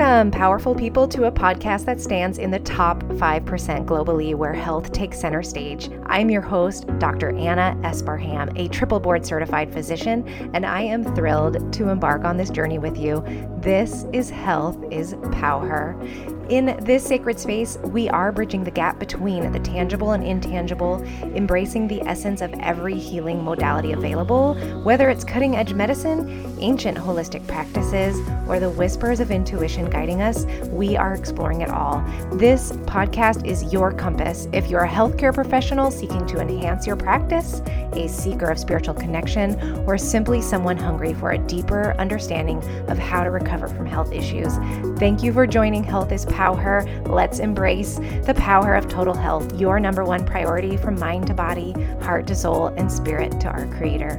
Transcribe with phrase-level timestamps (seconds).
[0.00, 4.92] Welcome, powerful people, to a podcast that stands in the top 5% globally where health
[4.92, 5.90] takes center stage.
[6.06, 7.36] I'm your host, Dr.
[7.36, 12.48] Anna Esparham, a triple board certified physician, and I am thrilled to embark on this
[12.48, 13.22] journey with you.
[13.58, 16.39] This is Health is PowHer.
[16.50, 21.86] In this sacred space, we are bridging the gap between the tangible and intangible, embracing
[21.86, 28.18] the essence of every healing modality available, whether it's cutting edge medicine, ancient holistic practices,
[28.48, 32.04] or the whispers of intuition guiding us, we are exploring it all.
[32.32, 34.48] This podcast is your compass.
[34.52, 39.54] If you're a healthcare professional seeking to enhance your practice, a seeker of spiritual connection,
[39.86, 42.58] or simply someone hungry for a deeper understanding
[42.88, 44.56] of how to recover from health issues,
[44.98, 46.86] thank you for joining Health is PowHer Power.
[47.04, 51.72] Let's embrace the power of total health, your number one priority from mind to body,
[52.00, 54.18] heart to soul, and spirit to our Creator.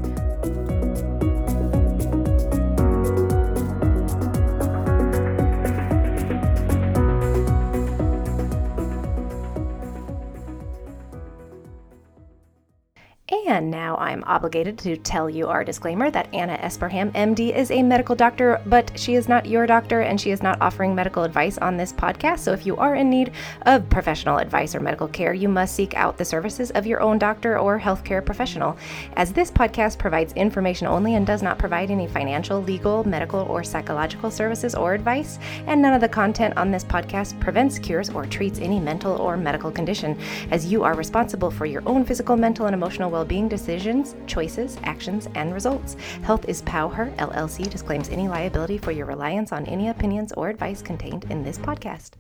[13.52, 17.84] And now I'm obligated to tell you our disclaimer that Anna Esparham, MD, is a
[17.84, 21.58] medical doctor, but she is not your doctor and she is not offering medical advice
[21.58, 22.40] on this podcast.
[22.40, 25.94] So if you are in need of professional advice or medical care, you must seek
[25.96, 28.78] out the services of your own doctor or healthcare professional.
[29.18, 33.66] As this podcast provides information only and does not provide any financial, legal, medical, or
[33.66, 38.26] psychological services or advice, and none of the content on this podcast prevents, cures, or
[38.26, 40.18] treats any mental or medical condition,
[40.52, 44.78] as you are responsible for your own physical, mental, and emotional well being decisions, choices,
[44.84, 45.96] actions, and results.
[46.24, 50.82] Health is PowHer LLC disclaims any liability for your reliance on any opinions or advice
[50.82, 52.12] contained in this podcast.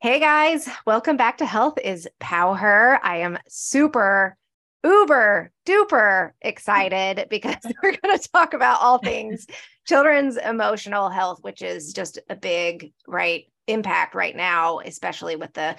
[0.00, 2.98] Hey guys, welcome back to Health is PowHer.
[3.02, 4.36] I am super
[4.82, 9.46] uber duper excited because we're going to talk about all things
[9.86, 15.76] children's emotional health, which is just a big, right, impact right now, especially with the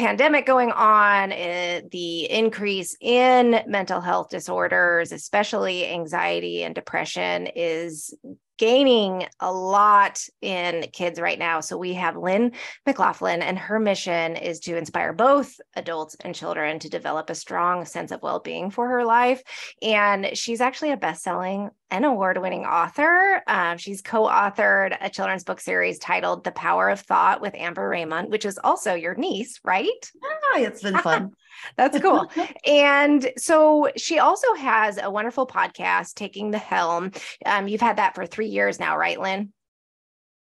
[0.00, 8.14] pandemic going on, uh, the increase in mental health disorders, especially anxiety and depression, is
[8.60, 11.60] gaining a lot in kids right now.
[11.60, 12.52] So we have Lynn
[12.84, 17.86] McLaughlin, and her mission is to inspire both adults and children to develop a strong
[17.86, 19.42] sense of well-being for her life.
[19.80, 23.42] And she's actually a best-selling and award-winning author.
[23.46, 28.30] Um, she's co-authored a children's book series titled "The Power of Thought" with Amber Raymond,
[28.30, 30.10] which is also your niece, right?
[30.22, 31.30] Ah, it's been fun.
[31.76, 32.30] That's cool.
[32.66, 37.12] and so she also has a wonderful podcast, Taking the Helm.
[37.44, 39.52] Um, you've had that for three years now, right, Lynn?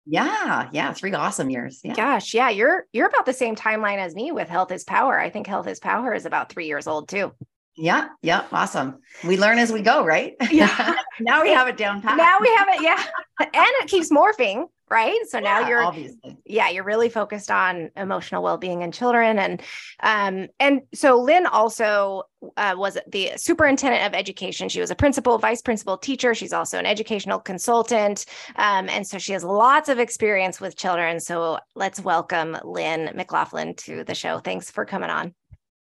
[0.09, 1.81] Yeah, yeah, three awesome years.
[1.83, 1.95] Yeah.
[1.95, 5.21] Gosh, yeah, you're you're about the same timeline as me with Health is PowHer.
[5.21, 7.33] I think Health is PowHer is about three years old too.
[7.77, 9.01] Yeah, yeah, awesome.
[9.25, 10.35] We learn as we go, right?
[10.51, 10.95] Yeah.
[11.21, 12.17] now we have it down pat.
[12.17, 13.03] Now we have it, yeah.
[13.41, 15.19] and it keeps morphing right?
[15.29, 16.37] So now you're obviously.
[16.45, 19.63] yeah you're really focused on emotional well-being in children and
[20.01, 22.23] um and so lynn also
[22.57, 24.69] uh, was the superintendent of education.
[24.69, 26.35] She was a principal vice principal teacher.
[26.35, 28.27] She's also an educational consultant
[28.57, 31.19] um, and so she has lots of experience with children.
[31.19, 34.39] So let's welcome lynn mclaughlin to the show.
[34.39, 35.35] Thanks for coming on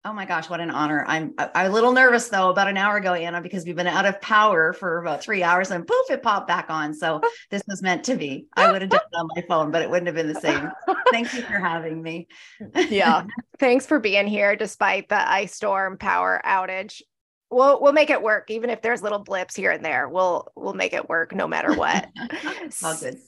[0.04, 1.04] Oh my gosh, what an honor.
[1.08, 4.06] I'm, I'm a little nervous though about an hour ago, Anna, because we've been out
[4.06, 6.94] of power for about three hours and poof, it popped back on.
[6.94, 7.20] So
[7.50, 8.46] this was meant to be.
[8.54, 10.70] I would have done it on my phone, but it wouldn't have been the same.
[11.10, 12.28] Thank you for having me.
[12.88, 13.24] yeah.
[13.58, 17.02] Thanks for being here despite the ice storm power outage.
[17.50, 20.08] We'll we'll make it work, even if there's little blips here and there.
[20.08, 22.08] We'll we'll make it work no matter what.
[22.84, 23.18] All good.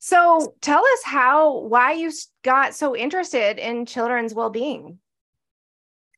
[0.00, 2.10] So tell us how why you
[2.42, 4.98] got so interested in children's well-being.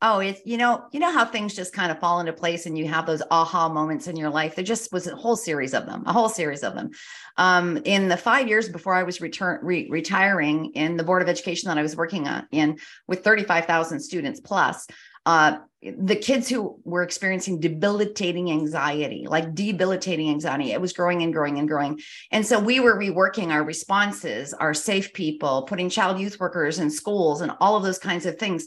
[0.01, 2.79] Oh, it's you know, you know how things just kind of fall into place and
[2.79, 4.55] you have those aha moments in your life.
[4.55, 6.91] There just was a whole series of them, a whole series of them.
[7.37, 11.29] Um, in the five years before I was return re- retiring in the board of
[11.29, 12.79] education that I was working on in
[13.09, 14.87] with 35,000 students plus,
[15.27, 21.33] uh, the kids who were experiencing debilitating anxiety, like debilitating anxiety, it was growing and
[21.33, 22.01] growing and growing.
[22.31, 26.91] And so we were reworking our responses, our safe people, putting child youth workers in
[26.91, 28.65] schools and all of those kinds of things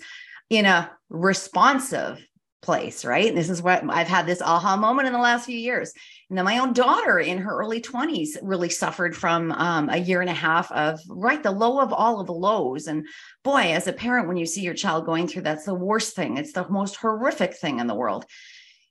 [0.51, 2.21] in a responsive
[2.61, 3.33] place, right?
[3.33, 5.93] This is what I've had this aha moment in the last few years.
[6.29, 10.19] And then my own daughter in her early 20s really suffered from um, a year
[10.19, 12.87] and a half of right the low of all of the lows.
[12.87, 13.07] And
[13.43, 16.35] boy, as a parent, when you see your child going through that's the worst thing.
[16.35, 18.25] It's the most horrific thing in the world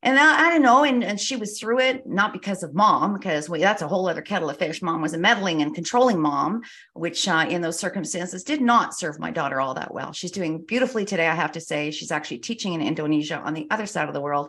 [0.02, 3.14] and I, I, don't know and, and she was through it not because of mom
[3.14, 6.62] because that's a whole other kettle of fish mom was a meddling and controlling mom
[6.94, 10.64] which uh, in those circumstances did not serve my daughter all that well she's doing
[10.64, 14.08] beautifully today i have to say she's actually teaching in indonesia on the other side
[14.08, 14.48] of the world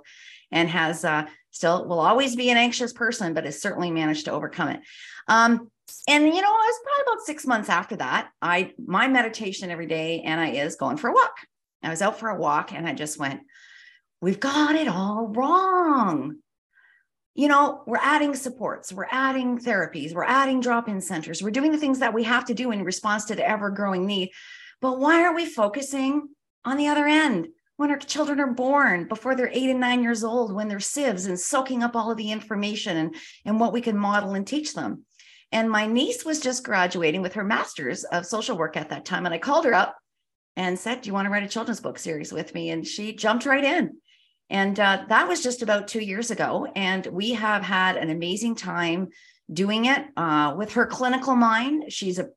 [0.52, 4.32] and has uh, Still will always be an anxious person, but has certainly managed to
[4.32, 4.82] overcome it.
[5.28, 5.70] Um,
[6.08, 8.30] and you know, I was probably about six months after that.
[8.42, 11.36] I my meditation every day, Anna, is going for a walk.
[11.84, 13.42] I was out for a walk and I just went,
[14.22, 16.38] We've got it all wrong.
[17.34, 21.72] You know, we're adding supports, we're adding therapies, we're adding drop in centers, we're doing
[21.72, 24.32] the things that we have to do in response to the ever growing need.
[24.82, 26.28] But why aren't we focusing
[26.66, 27.48] on the other end?
[27.78, 31.26] When our children are born, before they're eight and nine years old, when they're sieves
[31.26, 33.16] and soaking up all of the information and,
[33.46, 35.06] and what we can model and teach them.
[35.52, 39.26] And my niece was just graduating with her master's of social work at that time.
[39.26, 39.98] And I called her up
[40.56, 42.70] and said, Do you want to write a children's book series with me?
[42.70, 43.98] And she jumped right in.
[44.52, 46.68] And uh, that was just about two years ago.
[46.76, 49.08] And we have had an amazing time
[49.52, 51.92] doing it uh, with her clinical mind.
[51.92, 52.30] She's a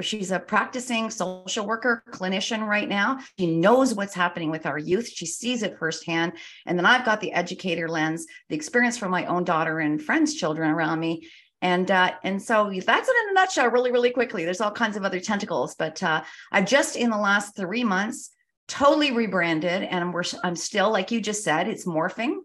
[0.00, 5.08] she's a practicing social worker clinician right now she knows what's happening with our youth
[5.08, 6.32] she sees it firsthand
[6.64, 10.36] and then i've got the educator lens the experience from my own daughter and friends
[10.36, 11.28] children around me
[11.60, 14.96] and uh, and so that's it in a nutshell really really quickly there's all kinds
[14.96, 18.30] of other tentacles but uh, i've just in the last three months
[18.70, 22.36] totally rebranded and we're i'm still like you just said it's morphing.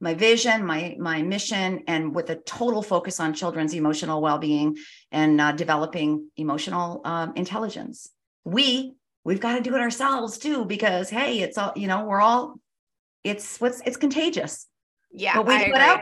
[0.00, 4.78] My vision my my mission and with a total focus on children's emotional well-being
[5.12, 8.08] and uh, developing emotional um, intelligence.
[8.44, 8.94] We
[9.24, 12.58] we've got to do it ourselves too because hey it's all you know we're all
[13.22, 14.66] it's what's it's contagious.
[15.12, 15.82] Yeah what we I put agree.
[15.82, 16.00] out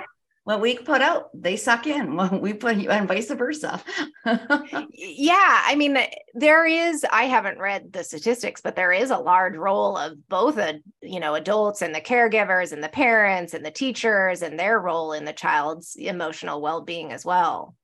[0.49, 2.17] what we put out, they suck in.
[2.17, 3.83] What we put you and vice versa.
[4.25, 5.63] yeah.
[5.67, 5.99] I mean,
[6.33, 10.57] there is, I haven't read the statistics, but there is a large role of both
[10.57, 14.81] a, you know, adults and the caregivers and the parents and the teachers and their
[14.81, 17.75] role in the child's emotional well-being as well.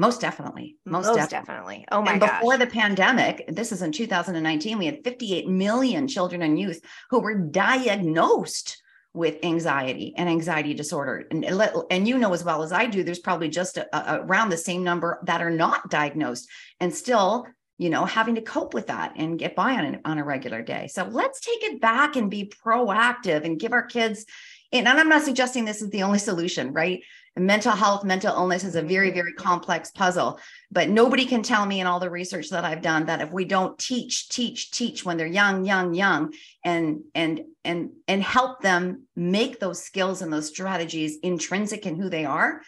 [0.00, 0.78] Most definitely.
[0.84, 1.84] Most, Most definitely.
[1.84, 1.84] definitely.
[1.92, 6.42] Oh my and before the pandemic, this is in 2019, we had 58 million children
[6.42, 8.82] and youth who were diagnosed
[9.16, 11.26] with anxiety and anxiety disorder.
[11.30, 11.44] And
[11.90, 14.56] and you know as well as I do there's probably just a, a, around the
[14.56, 16.48] same number that are not diagnosed
[16.80, 17.46] and still
[17.78, 20.88] you know having to cope with that and get by on, on a regular day.
[20.88, 24.26] So let's take it back and be proactive and give our kids
[24.72, 27.02] and I'm not suggesting this is the only solution right
[27.36, 30.38] mental health mental illness is a very very complex puzzle
[30.70, 33.44] but nobody can tell me in all the research that i've done that if we
[33.44, 36.32] don't teach teach teach when they're young young young
[36.64, 42.08] and and and and help them make those skills and those strategies intrinsic in who
[42.08, 42.62] they are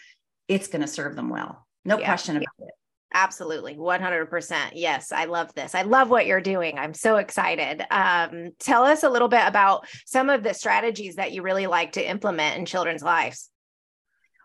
[0.49, 2.07] it's going to serve them well no yeah.
[2.07, 2.75] question about it
[3.15, 3.75] Absolutely.
[3.75, 4.73] 100%.
[4.75, 5.13] Yes.
[5.13, 5.75] I love this.
[5.75, 6.79] I love what you're doing.
[6.79, 7.83] I'm so excited.
[7.91, 11.93] Um, tell us a little bit about some of the strategies that you really like
[11.93, 13.49] to implement in children's lives.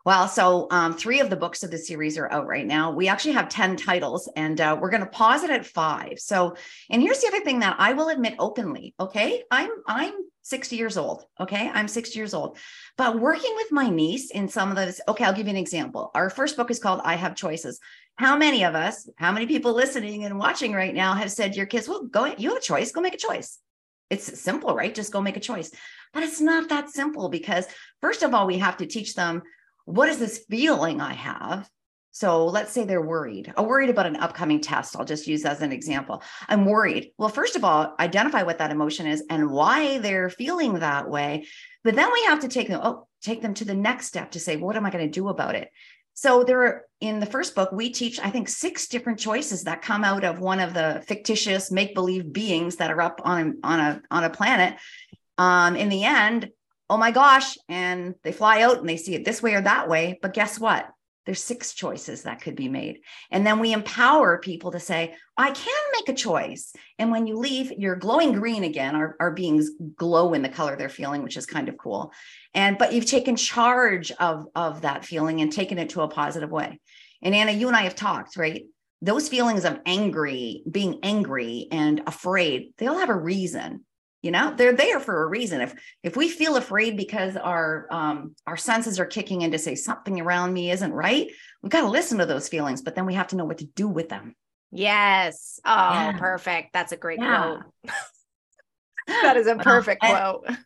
[0.05, 2.91] Well, so um, three of the books of the series are out right now.
[2.91, 6.19] We actually have 10 titles and uh, we're going to pause it at five.
[6.19, 6.57] So,
[6.89, 8.93] and here's the other thing that I will admit openly.
[8.99, 9.43] Okay.
[9.49, 11.23] I'm, I'm 60 years old.
[11.39, 11.69] Okay.
[11.73, 12.57] I'm 60 years old,
[12.97, 14.99] but working with my niece in some of those.
[15.07, 15.23] Okay.
[15.23, 16.11] I'll give you an example.
[16.13, 17.79] Our first book is called I Have Choices.
[18.15, 21.65] How many of us, how many people listening and watching right now have said your
[21.65, 23.57] kids, well, go, you have a choice, go make a choice.
[24.09, 24.93] It's simple, right?
[24.93, 25.71] Just go make a choice.
[26.11, 27.65] But it's not that simple because,
[28.01, 29.41] first of all, we have to teach them
[29.85, 31.69] what is this feeling I have?
[32.11, 33.51] So let's say they're worried.
[33.57, 34.95] I'm worried about an upcoming test.
[34.95, 36.21] I'll just use as an example.
[36.47, 37.11] I'm worried.
[37.17, 41.47] Well, first of all, identify what that emotion is and why they're feeling that way.
[41.83, 44.39] But then we have to take them, oh, take them to the next step to
[44.39, 45.69] say, what am I going to do about it?
[46.13, 49.81] So there are in the first book, we teach, I think, six different choices that
[49.81, 54.01] come out of one of the fictitious make-believe beings that are up on, on a
[54.11, 54.77] on a planet.
[55.39, 56.51] Um, in the end,
[56.89, 59.89] oh my gosh, and they fly out and they see it this way or that
[59.89, 60.19] way.
[60.21, 60.89] But guess what?
[61.25, 62.99] There's six choices that could be made.
[63.31, 66.73] And then we empower people to say, I can make a choice.
[66.99, 68.95] And when you leave, you're glowing green again.
[68.95, 72.11] Our, our beings glow in the color they're feeling, which is kind of cool.
[72.53, 76.51] And but you've taken charge of, of that feeling and taken it to a positive
[76.51, 76.79] way.
[77.21, 78.65] And Anna, you and I have talked, right?
[79.01, 83.85] Those feelings of angry, being angry and afraid, they all have a reason
[84.23, 85.61] you know they're there for a reason.
[85.61, 89.75] If if we feel afraid because our um our senses are kicking in to say
[89.75, 91.27] something around me isn't right
[91.61, 93.65] we've got to listen to those feelings but then we have to know what to
[93.65, 94.35] do with them.
[94.71, 95.59] Yes.
[95.65, 96.17] Oh yeah.
[96.17, 96.73] perfect.
[96.73, 97.57] That's a great yeah.
[97.83, 97.93] quote.
[99.07, 100.57] That is a perfect and, quote.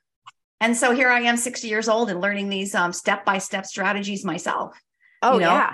[0.62, 4.80] and so here i am 60 years old and learning these um step-by-step strategies myself
[5.24, 5.54] oh you know?
[5.54, 5.74] yeah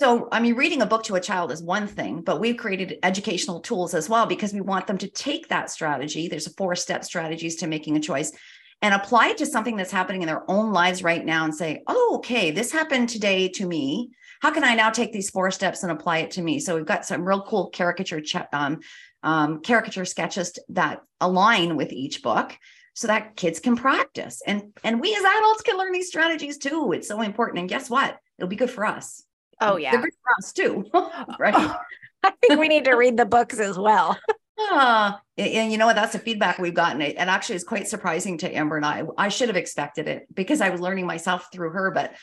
[0.00, 2.98] so, I mean, reading a book to a child is one thing, but we've created
[3.02, 6.26] educational tools as well because we want them to take that strategy.
[6.26, 8.32] There's a four step strategies to making a choice
[8.80, 11.82] and apply it to something that's happening in their own lives right now and say,
[11.86, 14.12] oh, okay, this happened today to me.
[14.40, 16.60] How can I now take these four steps and apply it to me?
[16.60, 18.22] So we've got some real cool caricature
[18.54, 18.80] um,
[19.22, 22.56] um, caricature sketches that align with each book.
[22.94, 26.92] so that kids can practice and and we as adults can learn these strategies too
[26.92, 29.22] it's so important and guess what it'll be good for us
[29.60, 30.84] oh yeah They're good for us too.
[31.38, 31.54] Right.
[32.22, 34.18] I think we need to read the books as well.
[34.70, 35.96] Uh, and you know what?
[35.96, 37.00] That's the feedback we've gotten.
[37.00, 39.02] It, it actually is quite surprising to amber and i.
[39.16, 42.14] I should have expected it because i was learning myself through her but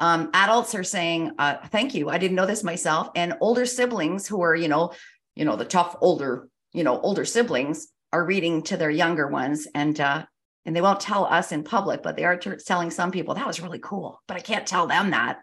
[0.00, 2.08] um, adults are saying uh, thank you.
[2.08, 3.10] I didn't know this myself.
[3.14, 4.94] And older siblings who are you know
[5.36, 9.68] you know the tough older you know older siblings are reading to their younger ones
[9.74, 10.24] and uh
[10.64, 13.46] and they won't tell us in public but they are t- telling some people that
[13.46, 15.40] was really cool but i can't tell them that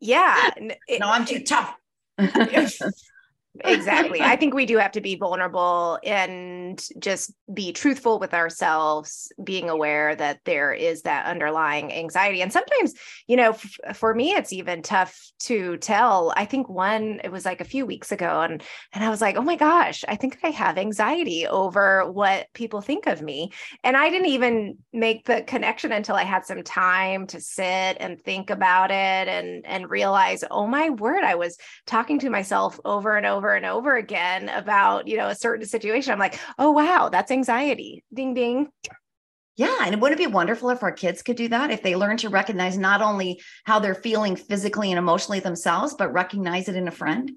[0.00, 1.74] yeah no i'm too tough
[3.64, 4.20] exactly.
[4.20, 9.68] I think we do have to be vulnerable and just be truthful with ourselves, being
[9.68, 12.42] aware that there is that underlying anxiety.
[12.42, 12.94] And sometimes,
[13.26, 16.32] you know, f- for me, it's even tough to tell.
[16.36, 18.62] I think one, it was like a few weeks ago, and
[18.92, 22.80] and I was like, oh my gosh, I think I have anxiety over what people
[22.80, 23.52] think of me.
[23.84, 28.20] And I didn't even make the connection until I had some time to sit and
[28.20, 33.16] think about it and and realize, oh my word, I was talking to myself over
[33.16, 36.70] and over over and over again about, you know, a certain situation, I'm like, oh,
[36.70, 38.04] wow, that's anxiety.
[38.12, 38.68] Ding, ding.
[39.56, 39.78] Yeah.
[39.84, 41.70] And wouldn't it be wonderful if our kids could do that?
[41.70, 46.12] If they learn to recognize not only how they're feeling physically and emotionally themselves, but
[46.12, 47.32] recognize it in a friend.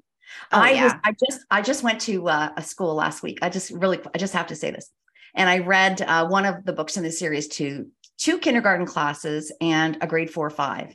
[0.52, 0.84] Oh, I yeah.
[0.84, 3.40] was, I just, I just went to uh, a school last week.
[3.42, 4.90] I just really, I just have to say this.
[5.34, 7.88] And I read uh, one of the books in the series to
[8.18, 10.94] two kindergarten classes and a grade four, or five.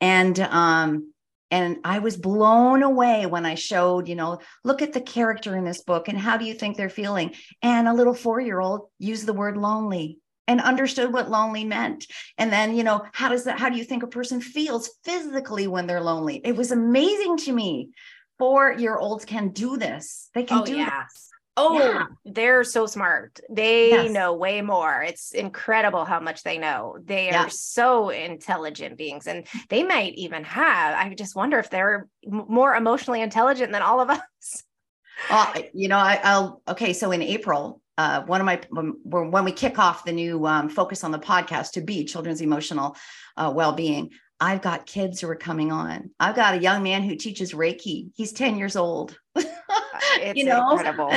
[0.00, 1.12] And um,
[1.50, 5.64] and i was blown away when i showed you know look at the character in
[5.64, 7.34] this book and how do you think they're feeling?
[7.62, 12.06] And a little four year old used the word lonely and understood what lonely meant.
[12.38, 15.66] And then you know how does that how do you think a person feels physically
[15.66, 16.40] when they're lonely?
[16.44, 17.90] It was amazing to me.
[18.38, 20.30] Four year olds can do this.
[20.34, 21.04] They can oh, do yeah.
[21.04, 22.06] this Oh, yeah.
[22.24, 23.40] they're so smart.
[23.50, 24.10] They yes.
[24.10, 25.02] know way more.
[25.02, 26.96] It's incredible how much they know.
[27.04, 30.94] They are so intelligent beings, and they might even have.
[30.94, 34.62] I just wonder if they're more emotionally intelligent than all of us.
[35.28, 36.92] Well, you know, I, will okay.
[36.92, 40.68] So in April, uh, one of my when, when we kick off the new um,
[40.68, 42.96] focus on the podcast to be children's emotional
[43.36, 46.10] uh, well-being, I've got kids who are coming on.
[46.18, 48.10] I've got a young man who teaches Reiki.
[48.14, 49.18] He's 10 years old.
[50.34, 51.12] you know, incredible.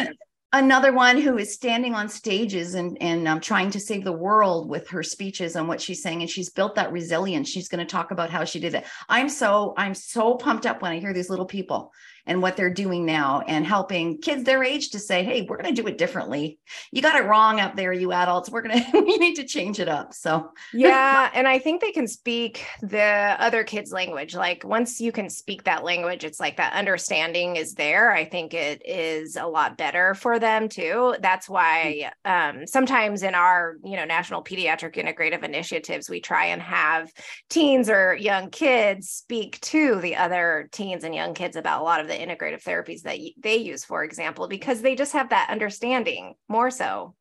[0.55, 4.69] Another one who is standing on stages and and um, trying to save the world
[4.69, 7.49] with her speeches and what she's saying and she's built that resilience.
[7.49, 10.81] She's going to talk about how she did it i'm so i'm so pumped up
[10.81, 11.91] when i hear these little people
[12.25, 15.73] and what they're doing now and helping kids their age to say, hey, we're going
[15.73, 16.59] to do it differently.
[16.91, 18.49] You got it wrong up there, you adults.
[18.49, 20.13] We're going to, we need to change it up.
[20.13, 21.29] So, yeah.
[21.33, 24.35] and I think they can speak the other kids' language.
[24.35, 28.11] Like once you can speak that language, it's like that understanding is there.
[28.11, 31.15] I think it is a lot better for them too.
[31.19, 36.61] That's why um, sometimes in our, you know, national pediatric integrative initiatives, we try and
[36.61, 37.11] have
[37.49, 41.99] teens or young kids speak to the other teens and young kids about a lot
[41.99, 46.35] of the integrative therapies that they use, for example, because they just have that understanding
[46.47, 47.15] more so.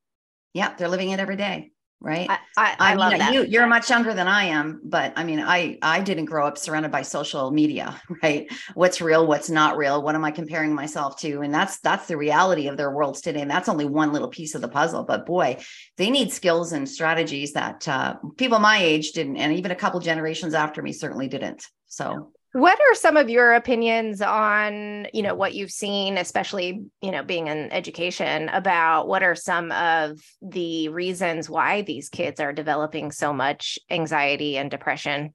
[0.54, 1.72] Yeah, they're living it every day
[2.02, 2.28] right?
[2.28, 3.32] I, I, I, I love that.
[3.32, 6.58] you you're much younger than i am but i mean i i didn't grow up
[6.58, 8.52] surrounded by social media right?
[8.74, 10.02] What's real what's not real?
[10.02, 11.40] What am i comparing myself to?
[11.40, 14.54] And that's that's the reality of their worlds today and that's only one little piece
[14.54, 15.58] of the puzzle but boy
[15.96, 20.00] they need skills and strategies that uh, people my age didn't and even a couple
[20.00, 25.34] generations after me certainly didn't so what are some of your opinions on you know
[25.34, 30.88] what you've seen especially you know being in education about what are some of the
[30.90, 35.34] reasons why these kids are developing so much anxiety and depression?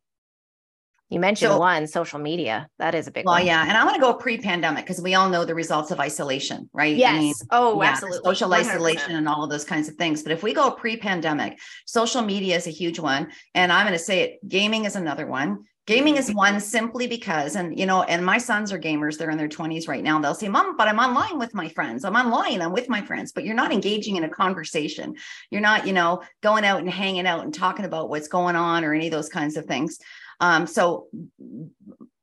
[1.10, 2.68] You mentioned so, one social media.
[2.80, 3.46] That is a big well one.
[3.46, 6.70] yeah and i want to go pre-pandemic because we all know the results of isolation
[6.74, 6.96] right?
[6.96, 8.20] Yes I mean, oh yeah, absolutely.
[8.26, 8.54] social 100%.
[8.54, 10.22] isolation and all of those kinds of things.
[10.22, 14.04] But if we go pre-pandemic social media is a huge one and i'm going to
[14.04, 18.26] say it gaming is another one Gaming is one simply because, and you know, and
[18.26, 20.20] my sons are gamers, they're in their 20s right now.
[20.20, 22.04] They'll say, Mom, but I'm online with my friends.
[22.04, 25.16] I'm online, I'm with my friends, but you're not engaging in a conversation.
[25.50, 28.84] You're not, you know, going out and hanging out and talking about what's going on
[28.84, 29.98] or any of those kinds of things.
[30.42, 31.08] Um, so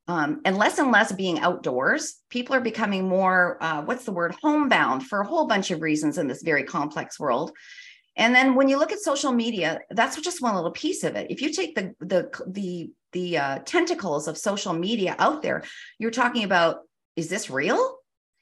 [0.07, 2.17] um, and less and less being outdoors.
[2.29, 6.19] People are becoming more, uh, what's the word, homebound for a whole bunch of reasons
[6.19, 7.53] in this very complex world.
[8.17, 11.31] And then when you look at social media, that's just one little piece of it.
[11.31, 15.65] If you take the the the the uh, tentacles of social media out there,
[15.99, 16.81] you're talking about:
[17.17, 17.97] is this real?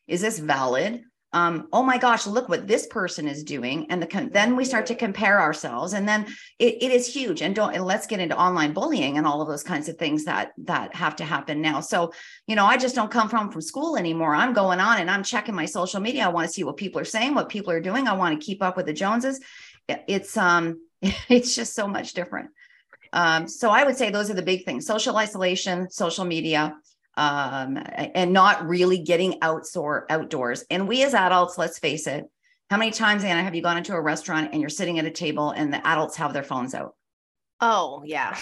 [0.09, 1.03] Is this valid?
[1.35, 4.87] Um, oh my gosh, look what this person is doing, and the then we start
[4.87, 6.27] to compare ourselves, and then
[6.59, 7.41] it, it is huge.
[7.41, 10.25] And don't and let's get into online bullying and all of those kinds of things
[10.25, 11.81] that that have to happen now.
[11.81, 12.13] So
[12.49, 14.35] you know, I just don't come from from school anymore.
[14.35, 16.25] I'm going on and I'm checking my social media.
[16.25, 18.09] I want to see what people are saying, what people are doing.
[18.09, 19.41] I want to keep up with the Joneses
[19.89, 22.51] it's um it's just so much different
[23.13, 26.75] um, so i would say those are the big things social isolation social media
[27.19, 27.77] um,
[28.15, 30.65] and not really getting outsor- outdoors.
[30.71, 32.25] And we as adults let's face it
[32.71, 35.11] how many times anna have you gone into a restaurant and you're sitting at a
[35.11, 36.95] table and the adults have their phones out?
[37.61, 38.37] Oh yeah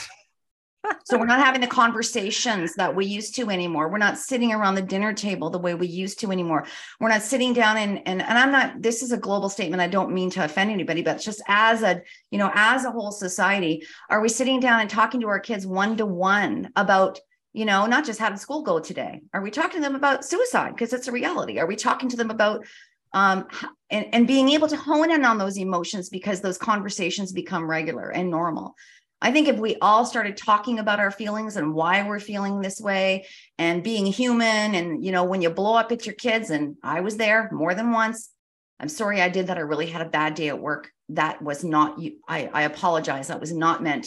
[1.05, 3.89] so we're not having the conversations that we used to anymore.
[3.89, 6.67] We're not sitting around the dinner table the way we used to anymore.
[7.01, 9.83] We're not sitting down and and and I'm not this is a global statement.
[9.83, 13.13] I don't mean to offend anybody, but just as a, you know, as a whole
[13.13, 17.19] society, are we sitting down and talking to our kids one to one about
[17.53, 19.21] you know, not just how did school go today?
[19.35, 21.59] Are we talking to them about suicide because it's a reality?
[21.59, 22.65] Are we talking to them about
[23.13, 23.47] um,
[23.91, 28.11] and, and being able to hone in on those emotions because those conversations become regular
[28.11, 28.77] and normal
[29.23, 32.81] I think if we all started talking about our feelings and why we're feeling this
[32.81, 33.27] way
[33.59, 37.01] and being human, and you know, when you blow up at your kids, and I
[37.01, 38.31] was there more than once.
[38.79, 39.59] I'm sorry I did that.
[39.59, 40.91] I really had a bad day at work.
[41.11, 42.17] That was not you.
[42.27, 43.29] I, I apologize.
[43.29, 44.07] That was not meant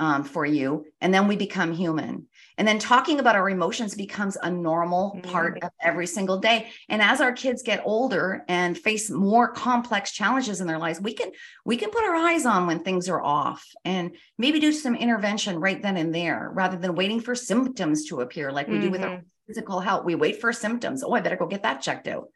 [0.00, 0.86] um, for you.
[1.00, 2.26] And then we become human.
[2.60, 5.64] And then talking about our emotions becomes a normal part mm-hmm.
[5.64, 6.68] of every single day.
[6.90, 11.14] And as our kids get older and face more complex challenges in their lives, we
[11.14, 11.30] can
[11.64, 15.58] we can put our eyes on when things are off and maybe do some intervention
[15.58, 18.82] right then and there rather than waiting for symptoms to appear like we mm-hmm.
[18.82, 19.26] do with our mm-hmm.
[19.46, 20.04] physical health.
[20.04, 21.02] We wait for symptoms.
[21.02, 22.28] Oh, I better go get that checked out.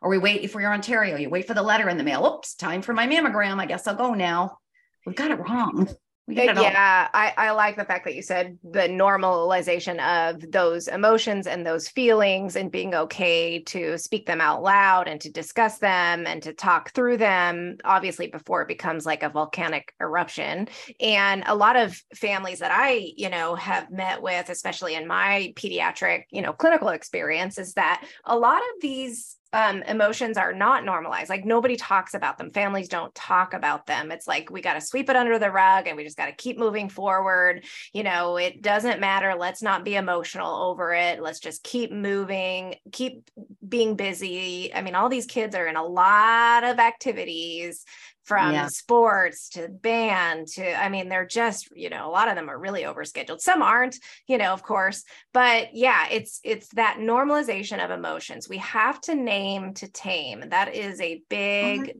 [0.00, 2.24] Or we wait if we're in Ontario, you wait for the letter in the mail.
[2.24, 3.58] Oops, time for my mammogram.
[3.58, 4.58] I guess I'll go now.
[5.04, 5.88] We've got it wrong
[6.28, 11.66] yeah I, I like the fact that you said the normalization of those emotions and
[11.66, 16.42] those feelings and being okay to speak them out loud and to discuss them and
[16.42, 20.68] to talk through them obviously before it becomes like a volcanic eruption.
[21.00, 25.52] And a lot of families that i you know have met with especially in my
[25.56, 30.84] pediatric you know clinical experience is that a lot of these um, emotions are not
[30.84, 31.28] normalized.
[31.28, 32.50] Like nobody talks about them.
[32.50, 34.10] Families don't talk about them.
[34.10, 36.32] It's like we got to sweep it under the rug and we just got to
[36.32, 37.64] keep moving forward.
[37.92, 39.34] You know, it doesn't matter.
[39.38, 41.20] Let's not be emotional over it.
[41.20, 43.28] Let's just keep moving, keep
[43.66, 44.74] being busy.
[44.74, 47.84] I mean, all these kids are in a lot of activities
[48.24, 48.68] from yeah.
[48.68, 52.58] sports to band to i mean they're just you know a lot of them are
[52.58, 57.90] really overscheduled some aren't you know of course but yeah it's it's that normalization of
[57.90, 61.98] emotions we have to name to tame that is a big mm-hmm.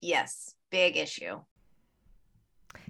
[0.00, 1.40] yes big issue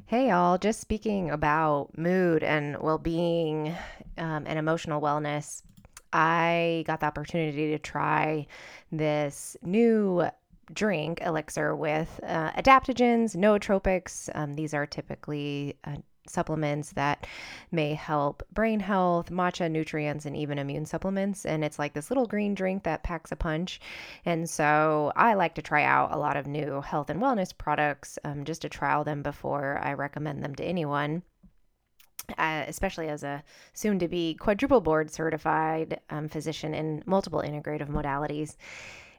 [0.07, 3.75] Hey, all, just speaking about mood and well being
[4.19, 5.63] um, and emotional wellness,
[6.13, 8.47] I got the opportunity to try
[8.91, 10.29] this new
[10.73, 14.29] drink elixir with uh, adaptogens, nootropics.
[14.35, 15.97] Um, these are typically uh,
[16.29, 17.27] supplements that
[17.71, 21.45] may help brain health, matcha nutrients, and even immune supplements.
[21.45, 23.81] And it's like this little green drink that packs a punch.
[24.25, 28.19] And so I like to try out a lot of new health and wellness products
[28.25, 31.23] um, just to trial them before I recommend them to anyone.
[32.39, 37.89] Uh, especially as a soon to be quadruple board certified um, physician in multiple integrative
[37.89, 38.57] modalities.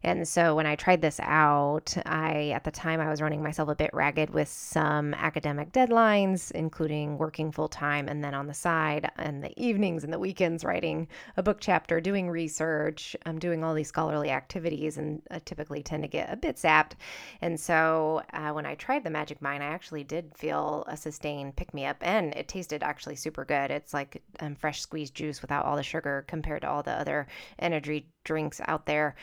[0.03, 3.69] And so when I tried this out, I, at the time, I was running myself
[3.69, 8.53] a bit ragged with some academic deadlines, including working full time and then on the
[8.53, 13.39] side and the evenings and the weekends writing a book chapter, doing research, I'm um,
[13.39, 16.97] doing all these scholarly activities and I typically tend to get a bit sapped.
[17.41, 21.55] And so uh, when I tried the Magic Mind, I actually did feel a sustained
[21.55, 23.71] pick me up and it tasted actually super good.
[23.71, 27.27] It's like um, fresh squeezed juice without all the sugar compared to all the other
[27.57, 29.15] energy drinks out there.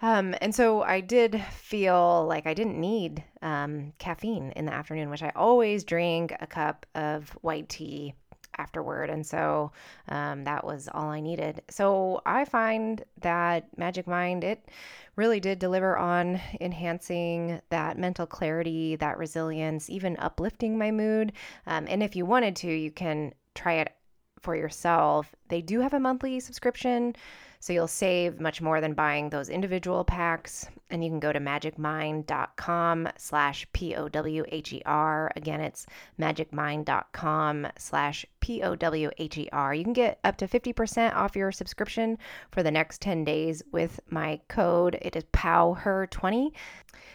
[0.00, 5.10] Um, and so I did feel like I didn't need um, caffeine in the afternoon,
[5.10, 8.14] which I always drink a cup of white tea
[8.56, 9.10] afterward.
[9.10, 9.72] And so
[10.08, 11.62] um, that was all I needed.
[11.70, 14.68] So I find that Magic Mind, it
[15.16, 21.32] really did deliver on enhancing that mental clarity, that resilience, even uplifting my mood.
[21.66, 23.92] Um, and if you wanted to, you can try it
[24.40, 25.34] for yourself.
[25.48, 27.16] They do have a monthly subscription.
[27.60, 30.68] So you'll save much more than buying those individual packs.
[30.90, 35.32] And you can go to magicmind.com slash P-O-W-H-E-R.
[35.36, 35.86] Again, it's
[36.20, 39.74] magicmind.com slash P-O-W-H-E-R.
[39.74, 42.18] You can get up to 50% off your subscription
[42.52, 44.98] for the next 10 days with my code.
[45.02, 46.52] It is POWHER20,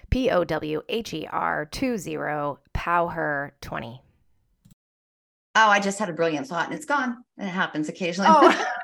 [0.10, 2.18] P-O-W-H-E-R 20,
[2.74, 4.00] POWHER20.
[5.56, 7.24] Oh, I just had a brilliant thought and it's gone.
[7.38, 8.30] It happens occasionally.
[8.32, 8.66] Oh.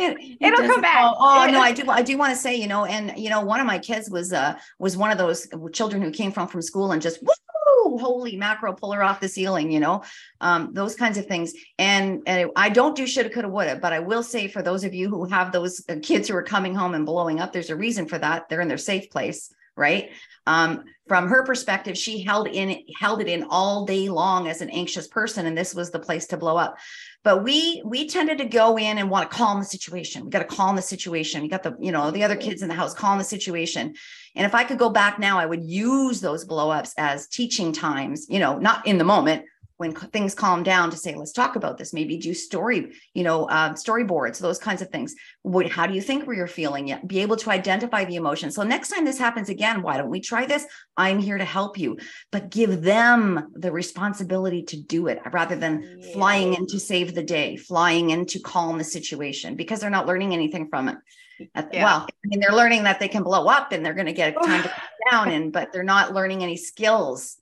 [0.00, 1.02] it, it will come back.
[1.04, 1.88] Oh, oh no, I do.
[1.90, 4.32] I do want to say, you know, and you know, one of my kids was
[4.32, 8.36] uh was one of those children who came from from school and just woo, holy
[8.36, 10.02] macro, pull her off the ceiling, you know,
[10.40, 11.52] um, those kinds of things.
[11.78, 14.94] And and I don't do shoulda, coulda, woulda, but I will say for those of
[14.94, 17.76] you who have those uh, kids who are coming home and blowing up, there's a
[17.76, 18.48] reason for that.
[18.48, 20.10] They're in their safe place right?
[20.46, 24.70] Um, from her perspective, she held in held it in all day long as an
[24.70, 26.76] anxious person, and this was the place to blow up.
[27.22, 30.24] But we we tended to go in and want to calm the situation.
[30.24, 31.42] We got to calm the situation.
[31.42, 33.94] We got the you know the other kids in the house calm the situation.
[34.34, 38.26] And if I could go back now, I would use those blowups as teaching times.
[38.28, 39.44] You know, not in the moment,
[39.76, 41.92] when things calm down to say let's talk about this.
[41.92, 45.14] Maybe do story you know uh, storyboards those kinds of things.
[45.42, 47.06] What, how do you think where you're feeling yet?
[47.06, 48.50] Be able to identify the emotion.
[48.50, 50.66] So next time this happens again why don't we try this?
[50.96, 51.98] I'm here to help you.
[52.32, 56.12] But give them the responsibility to do it rather than yeah.
[56.12, 60.06] flying in to save the day flying in to calm the situation because they're not
[60.06, 60.96] learning anything from it.
[61.38, 61.84] Yeah.
[61.84, 64.34] well i mean they're learning that they can blow up and they're going to get
[64.42, 67.36] time to calm down and but they're not learning any skills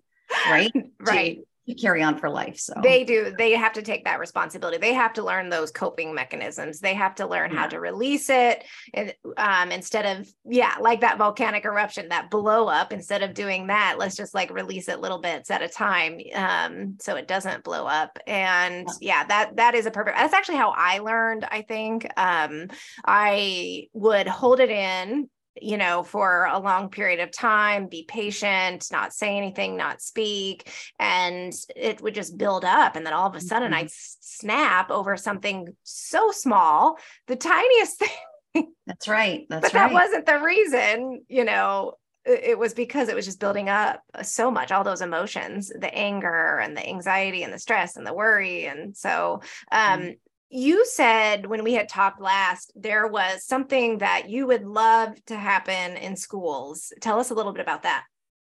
[0.48, 0.72] right?
[1.00, 1.36] Right.
[1.36, 2.58] to, to carry on for life.
[2.58, 4.78] So they do, they have to take that responsibility.
[4.78, 6.80] They have to learn those coping mechanisms.
[6.80, 7.58] They have to learn yeah.
[7.58, 12.66] how to release it and, um, instead of, yeah, like that volcanic eruption, that blow
[12.66, 16.18] up, instead of doing that, let's just like release it little bits at a time.
[16.34, 18.18] Um, so it doesn't blow up.
[18.26, 22.06] And yeah, yeah that, that is a perfect, that's actually how I learned, I think,
[22.16, 22.68] um,
[23.04, 25.28] I would hold it in
[25.60, 30.70] you know, for a long period of time, be patient, not say anything, not speak.
[30.98, 32.96] And it would just build up.
[32.96, 33.84] And then all of a sudden mm-hmm.
[33.84, 37.98] I'd snap over something so small, the tiniest
[38.54, 38.72] thing.
[38.86, 39.46] That's right.
[39.48, 39.88] That's but right.
[39.88, 41.94] that wasn't the reason, you know,
[42.26, 46.58] it was because it was just building up so much all those emotions the anger
[46.58, 50.10] and the anxiety and the stress and the worry and so um, mm-hmm
[50.54, 55.36] you said when we had talked last there was something that you would love to
[55.36, 56.92] happen in schools.
[57.00, 58.04] Tell us a little bit about that.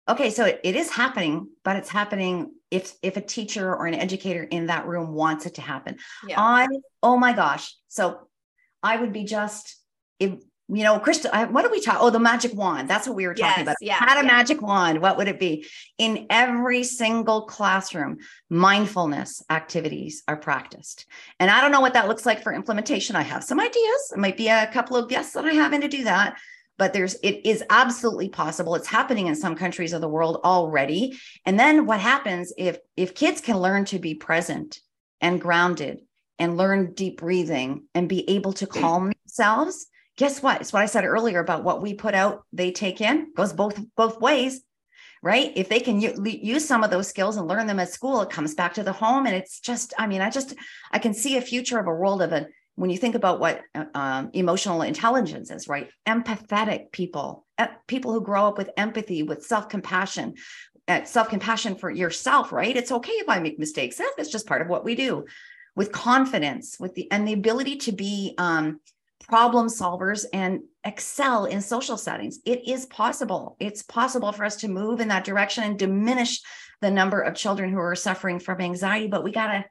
[0.10, 3.94] Okay so it, it is happening but it's happening if if a teacher or an
[3.96, 5.96] educator in that room wants it to happen.
[6.28, 6.36] Yeah.
[6.38, 6.68] i
[7.02, 7.74] oh my gosh.
[7.88, 8.28] So
[8.84, 9.78] i would be just
[10.20, 10.34] if
[10.68, 11.98] you know, Crystal, what do we talk?
[12.00, 12.90] Oh, the magic wand.
[12.90, 13.76] That's what we were talking yes, about.
[13.82, 14.32] Yeah, Had a yeah.
[14.34, 15.00] magic wand.
[15.00, 15.68] What would it be?
[16.00, 18.18] In every single classroom,
[18.50, 21.06] mindfulness activities are practiced.
[21.40, 23.16] And I don't know what that looks like for implementation.
[23.16, 24.12] I have some ideas.
[24.12, 26.38] It might be a couple of guests that I have in to do that.
[26.78, 28.76] But there's it is absolutely possible.
[28.76, 31.18] It's happening in some countries of the world already.
[31.46, 34.82] And then what happens if if kids can learn to be present
[35.22, 36.02] and grounded
[36.38, 38.82] and learn deep breathing and be able to mm.
[38.82, 39.88] calm themselves?
[40.18, 40.62] Guess what?
[40.62, 43.80] It's what I said earlier about what we put out, they take in, goes both
[43.96, 44.62] both ways,
[45.22, 45.52] right?
[45.56, 48.30] If they can u- use some of those skills and learn them at school, it
[48.30, 50.54] comes back to the home, and it's just, I mean, I just,
[50.92, 53.62] I can see a future of a world of a when you think about what
[53.74, 55.90] uh, um, emotional intelligence is, right?
[56.06, 57.46] Empathetic people,
[57.88, 60.36] people who grow up with empathy, with self compassion,
[60.88, 62.76] uh, self compassion for yourself, right?
[62.76, 64.00] It's okay if I make mistakes.
[64.18, 65.26] That's just part of what we do.
[65.76, 68.80] With confidence, with the and the ability to be um,
[69.28, 72.40] problem solvers and excel in social settings.
[72.46, 73.56] It is possible.
[73.60, 76.42] It's possible for us to move in that direction and diminish
[76.82, 79.66] the number of children who are suffering from anxiety, but we got to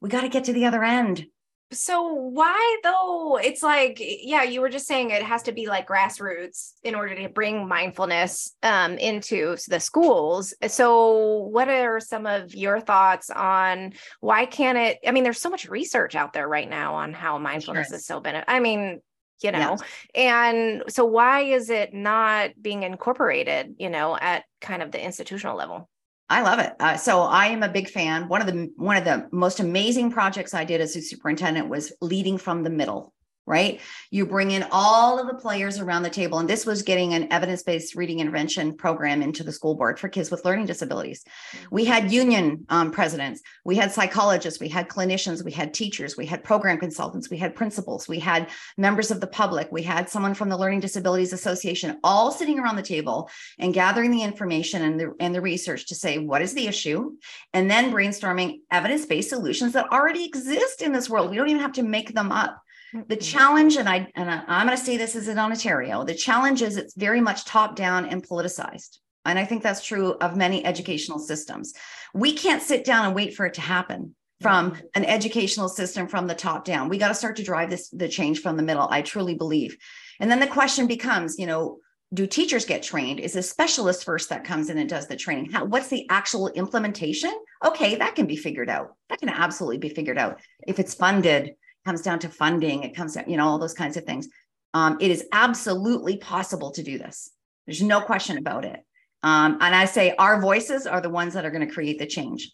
[0.00, 1.26] we got to get to the other end
[1.72, 3.36] so why though?
[3.36, 7.14] It's like yeah you were just saying it has to be like grassroots in order
[7.14, 10.54] to bring mindfulness um, into the schools.
[10.68, 15.50] So what are some of your thoughts on why can't it i mean there's so
[15.50, 17.96] much research out there right now on how mindfulness sure.
[17.96, 19.00] is so benefit i mean
[19.42, 19.76] you know
[20.14, 25.56] and so why is it not being incorporated you know at kind of the institutional
[25.56, 25.88] level
[26.34, 26.72] I love it.
[26.80, 28.26] Uh, so I am a big fan.
[28.26, 31.92] One of the one of the most amazing projects I did as a superintendent was
[32.00, 33.14] leading from the middle
[33.46, 33.80] right?
[34.10, 36.38] You bring in all of the players around the table.
[36.38, 40.08] And this was getting an evidence based reading intervention program into the school board for
[40.08, 41.24] kids with learning disabilities.
[41.70, 46.26] We had union um, presidents, we had psychologists, we had clinicians, we had teachers, we
[46.26, 50.34] had program consultants, we had principals, we had members of the public, we had someone
[50.34, 53.28] from the Learning Disabilities Association, all sitting around the table
[53.58, 57.12] and gathering the information and the, and the research to say, what is the issue?
[57.52, 61.30] And then brainstorming evidence based solutions that already exist in this world.
[61.30, 62.63] We don't even have to make them up
[62.94, 63.18] the mm-hmm.
[63.18, 66.04] challenge, and I and I, I'm going to say this is in Ontario.
[66.04, 70.12] The challenge is it's very much top down and politicized, and I think that's true
[70.20, 71.74] of many educational systems.
[72.14, 74.86] We can't sit down and wait for it to happen from mm-hmm.
[74.94, 76.88] an educational system from the top down.
[76.88, 78.86] We got to start to drive this the change from the middle.
[78.88, 79.76] I truly believe.
[80.20, 81.78] And then the question becomes, you know,
[82.12, 83.18] do teachers get trained?
[83.18, 85.50] Is a specialist first that comes in and does the training?
[85.50, 87.32] How, what's the actual implementation?
[87.64, 88.94] Okay, that can be figured out.
[89.08, 93.14] That can absolutely be figured out if it's funded comes down to funding it comes
[93.14, 94.28] down you know all those kinds of things
[94.74, 97.30] um, it is absolutely possible to do this
[97.66, 98.80] there's no question about it
[99.22, 102.06] um, and i say our voices are the ones that are going to create the
[102.06, 102.50] change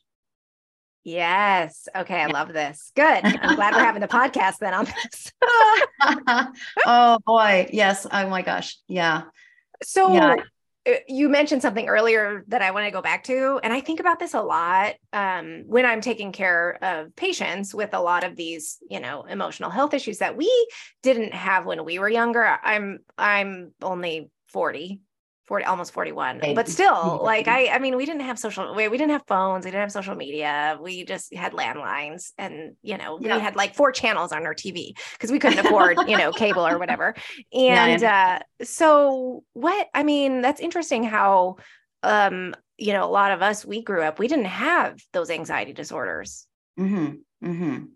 [1.03, 1.89] Yes.
[1.97, 2.17] Okay.
[2.17, 2.33] I yeah.
[2.33, 2.93] love this.
[2.95, 3.25] Good.
[3.25, 5.33] I'm glad we're having the podcast then on this.
[6.87, 7.69] oh boy.
[7.73, 8.07] Yes.
[8.11, 8.77] Oh my gosh.
[8.87, 9.23] Yeah.
[9.83, 10.37] So yeah.
[10.95, 14.01] Uh, you mentioned something earlier that I want to go back to, and I think
[14.01, 18.37] about this a lot um, when I'm taking care of patients with a lot of
[18.37, 20.51] these, you know, emotional health issues that we
[21.03, 22.45] didn't have when we were younger.
[22.63, 25.01] I'm I'm only 40
[25.51, 28.97] 40 almost 41 but still like i i mean we didn't have social we, we
[28.97, 33.19] didn't have phones we didn't have social media we just had landlines and you know
[33.21, 33.35] yeah.
[33.35, 36.65] we had like four channels on our tv because we couldn't afford you know cable
[36.65, 37.17] or whatever
[37.53, 41.57] and uh so what i mean that's interesting how
[42.05, 45.73] um you know a lot of us we grew up we didn't have those anxiety
[45.73, 46.47] disorders
[46.79, 47.15] mm-hmm.
[47.45, 47.87] Mm-hmm.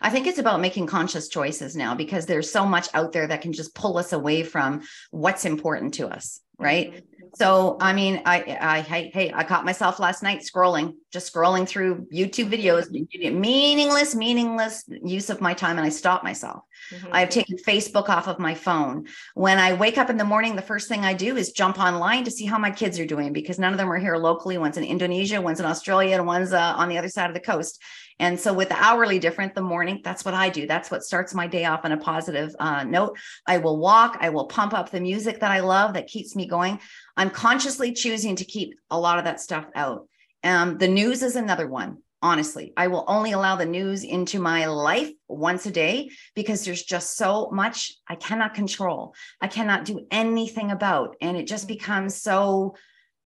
[0.00, 3.40] I think it's about making conscious choices now because there's so much out there that
[3.40, 6.92] can just pull us away from what's important to us right?
[6.92, 6.98] Mm-hmm.
[7.34, 11.66] So, I mean, I, I, hey, hey, I caught myself last night scrolling, just scrolling
[11.66, 15.78] through YouTube videos, meaningless, meaningless use of my time.
[15.78, 16.64] And I stopped myself.
[16.90, 17.08] Mm-hmm.
[17.10, 19.06] I've taken Facebook off of my phone.
[19.34, 22.24] When I wake up in the morning, the first thing I do is jump online
[22.24, 24.58] to see how my kids are doing because none of them are here locally.
[24.58, 27.40] One's in Indonesia, one's in Australia, and one's uh, on the other side of the
[27.40, 27.80] coast.
[28.18, 30.66] And so, with the hourly different, the morning, that's what I do.
[30.66, 33.18] That's what starts my day off on a positive uh, note.
[33.46, 36.46] I will walk, I will pump up the music that I love that keeps me
[36.46, 36.78] going.
[37.16, 40.08] I'm consciously choosing to keep a lot of that stuff out.
[40.44, 41.98] Um, the news is another one.
[42.24, 46.84] Honestly, I will only allow the news into my life once a day because there's
[46.84, 49.14] just so much I cannot control.
[49.40, 51.16] I cannot do anything about.
[51.20, 52.76] And it just becomes so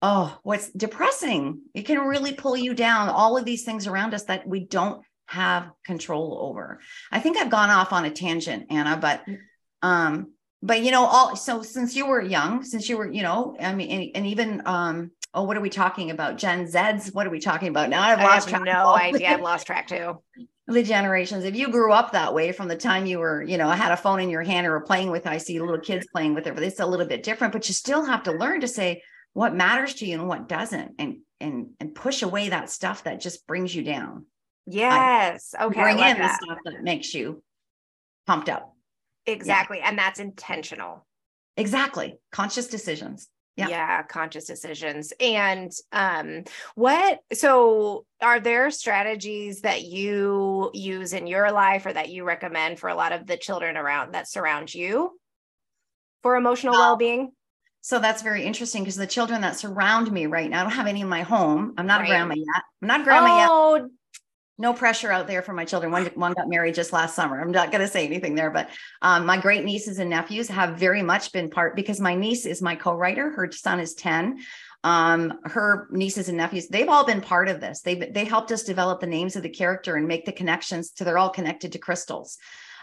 [0.02, 1.62] oh, what's depressing.
[1.74, 3.09] It can really pull you down.
[3.09, 6.80] All of these things around us that we don't have control over.
[7.11, 9.38] I think I've gone off on a tangent, Anna, but mm.
[9.82, 10.32] um,
[10.62, 13.74] but you know, all so since you were young, since you were, you know, I
[13.74, 16.38] mean, and, and even um, oh, what are we talking about?
[16.38, 17.14] Gen Zs?
[17.14, 18.02] What are we talking about now?
[18.02, 18.62] I've lost track.
[18.62, 19.30] No idea.
[19.30, 20.20] I've lost track too.
[20.68, 21.44] The generations.
[21.44, 23.96] If you grew up that way from the time you were, you know, had a
[23.96, 26.56] phone in your hand or were playing with, I see little kids playing with it,
[26.56, 27.52] but it's a little bit different.
[27.52, 29.00] But you still have to learn to say,
[29.37, 33.20] what matters to you and what doesn't and and and push away that stuff that
[33.20, 34.25] just brings you down.
[34.64, 35.55] Yes.
[35.61, 36.38] Okay bring in that.
[36.40, 37.42] the stuff that makes you
[38.27, 38.75] pumped up.
[39.27, 39.90] Exactly yeah.
[39.90, 41.07] and that's intentional.
[41.59, 42.18] Exactly.
[42.33, 43.29] Conscious decisions.
[43.57, 43.68] Yeah.
[43.68, 45.12] yeah conscious decisions.
[45.20, 46.44] And um
[46.75, 52.79] what so are there strategies that you use in your life or that you recommend
[52.79, 55.20] for a lot of the children around that surround you
[56.22, 57.33] for emotional well-being
[57.87, 60.88] so that's very interesting because the children that surround me right now, I don't have
[60.88, 61.72] any in my home.
[61.79, 62.09] I'm not right.
[62.09, 62.62] a grandma yet.
[62.83, 63.77] I'm not a grandma oh.
[63.77, 63.85] yet.
[64.59, 65.92] No pressure out there for my children.
[65.92, 67.40] One, one got married just last summer.
[67.40, 68.70] I'm not going to say anything there, but
[69.03, 72.61] um, my great nieces and nephews have very much been part because my niece is
[72.61, 73.31] my co-writer.
[73.31, 74.38] Her son is 10
[74.83, 77.83] um, her nieces and nephews, they've all been part of this.
[77.83, 81.05] They they helped us develop the names of the character and make the connections to
[81.05, 82.38] they're all connected to crystals.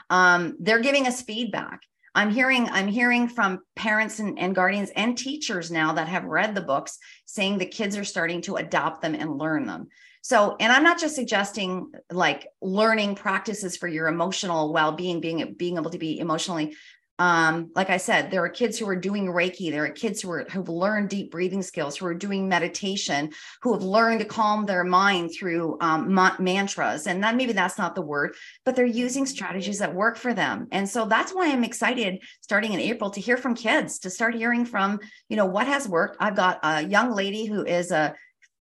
[0.10, 1.82] Um, they're giving us feedback.
[2.16, 6.54] I'm hearing I'm hearing from parents and, and guardians and teachers now that have read
[6.54, 9.88] the books saying the kids are starting to adopt them and learn them.
[10.22, 15.76] So, and I'm not just suggesting like learning practices for your emotional well-being, being being
[15.78, 16.76] able to be emotionally
[17.20, 19.70] um, like I said, there are kids who are doing Reiki.
[19.70, 23.74] There are kids who are who've learned deep breathing skills, who are doing meditation, who
[23.74, 27.06] have learned to calm their mind through um, ma- mantras.
[27.06, 30.68] And that maybe that's not the word, but they're using strategies that work for them.
[30.72, 34.34] And so that's why I'm excited starting in April to hear from kids, to start
[34.34, 35.00] hearing from
[35.30, 36.18] you know what has worked.
[36.20, 38.16] I've got a young lady who is a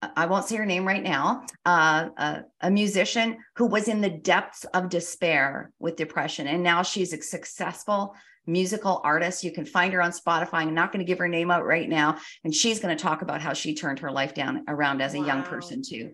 [0.00, 4.08] I won't say her name right now, uh, a, a, musician who was in the
[4.08, 6.46] depths of despair with depression.
[6.46, 8.14] And now she's a successful
[8.48, 9.44] musical artist.
[9.44, 10.54] You can find her on Spotify.
[10.54, 12.18] I'm not going to give her name out right now.
[12.42, 15.20] And she's going to talk about how she turned her life down around as a
[15.20, 15.26] wow.
[15.26, 16.12] young person, too.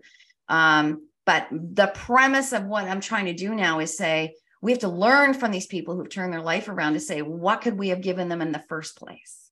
[0.49, 4.81] Um, but the premise of what I'm trying to do now is say, we have
[4.81, 7.89] to learn from these people who've turned their life around to say, what could we
[7.89, 9.49] have given them in the first place?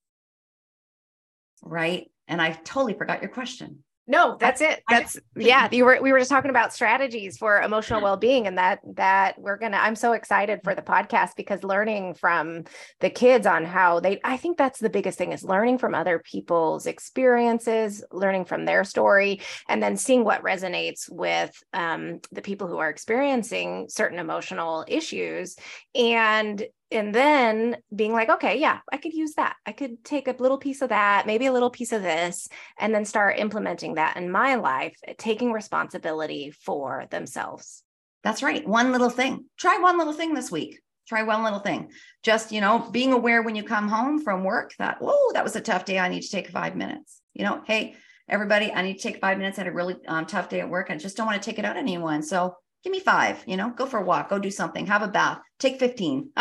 [1.62, 2.10] Right.
[2.28, 3.84] And I totally forgot your question.
[4.06, 4.82] No, that's it.
[4.90, 5.68] That's yeah.
[5.72, 9.56] You were we were just talking about strategies for emotional well-being and that that we're
[9.56, 12.64] gonna I'm so excited for the podcast because learning from
[13.00, 16.18] the kids on how they I think that's the biggest thing is learning from other
[16.18, 19.40] people's experiences, learning from their story,
[19.70, 25.56] and then seeing what resonates with um, the people who are experiencing certain emotional issues
[25.94, 26.62] and
[26.94, 29.56] and then being like okay yeah i could use that.
[29.66, 32.94] I could take a little piece of that maybe a little piece of this and
[32.94, 37.82] then start implementing that in my life taking responsibility for themselves.
[38.22, 38.66] That's right.
[38.66, 39.44] One little thing.
[39.58, 40.80] Try one little thing this week.
[41.06, 41.90] Try one little thing.
[42.22, 45.56] Just you know being aware when you come home from work that whoa that was
[45.56, 45.98] a tough day.
[45.98, 47.20] I need to take five minutes.
[47.34, 49.58] You know hey everybody i need to take five minutes.
[49.58, 50.90] I had a really um, tough day at work.
[50.90, 52.22] I just don't want to take it out on anyone.
[52.22, 55.08] So give me five, you know, go for a walk, go do something, have a
[55.08, 56.30] bath, take 15,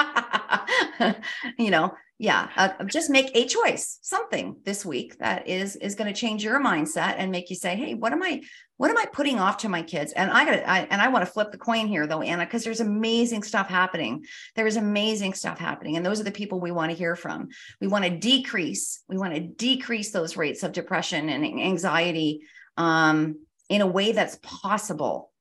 [1.57, 6.11] you know, yeah uh, just make a choice something this week that is is going
[6.11, 8.41] to change your mindset and make you say hey what am i
[8.77, 10.13] what am i putting off to my kids?
[10.13, 12.63] And i got I, and i want to flip the coin here though anna because
[12.63, 14.25] there's amazing stuff happening.
[14.55, 17.49] There is amazing stuff happening and those are the people we want to hear from.
[17.81, 22.43] We want to decrease we want to decrease those rates of depression and anxiety
[22.77, 23.39] um,
[23.69, 25.31] in a way that's possible.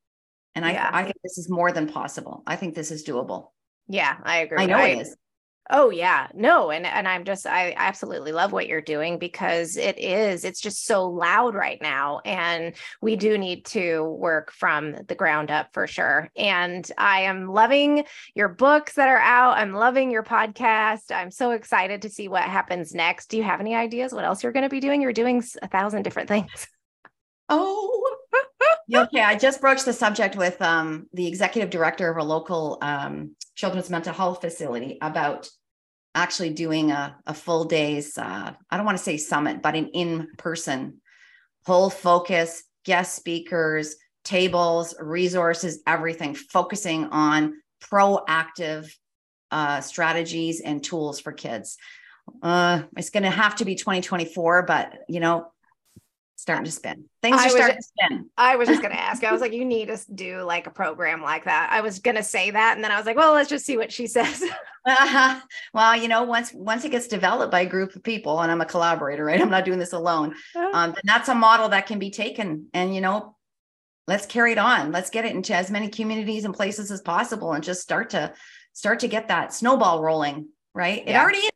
[0.54, 0.90] And yeah.
[0.92, 2.42] I, I think this is more than possible.
[2.46, 3.51] I think this is doable
[3.88, 5.16] yeah i agree i know I, it is
[5.70, 6.28] Oh yeah.
[6.34, 10.60] No, and and I'm just I absolutely love what you're doing because it is it's
[10.60, 15.68] just so loud right now and we do need to work from the ground up
[15.72, 16.30] for sure.
[16.36, 19.56] And I am loving your books that are out.
[19.56, 21.10] I'm loving your podcast.
[21.10, 23.30] I'm so excited to see what happens next.
[23.30, 25.00] Do you have any ideas what else you're going to be doing?
[25.00, 26.66] You're doing a thousand different things.
[27.48, 28.16] Oh.
[28.94, 33.36] Okay, I just broached the subject with um, the executive director of a local um,
[33.54, 35.48] children's mental health facility about
[36.14, 39.88] actually doing a, a full day's uh, i don't want to say summit but an
[39.94, 41.00] in-person
[41.64, 48.92] whole focus guest speakers tables resources everything focusing on proactive
[49.50, 51.76] uh, strategies and tools for kids.
[52.42, 55.51] Uh, it's going to have to be 2024 but you know
[56.42, 57.04] starting to spin.
[57.22, 58.30] Things are starting just, to spin.
[58.36, 59.22] I was just going to ask.
[59.22, 61.70] I was like, you need to do like a program like that.
[61.70, 63.76] I was going to say that, and then I was like, well, let's just see
[63.76, 64.42] what she says.
[64.84, 65.40] uh-huh.
[65.72, 68.60] Well, you know, once once it gets developed by a group of people, and I'm
[68.60, 69.40] a collaborator, right?
[69.40, 70.34] I'm not doing this alone.
[70.56, 70.70] Uh-huh.
[70.74, 73.36] Um, and that's a model that can be taken, and you know,
[74.08, 74.90] let's carry it on.
[74.90, 78.34] Let's get it into as many communities and places as possible, and just start to
[78.72, 80.48] start to get that snowball rolling.
[80.74, 81.04] Right?
[81.06, 81.12] Yeah.
[81.12, 81.52] It already is